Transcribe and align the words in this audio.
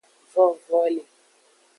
Vovoli. 0.33 0.99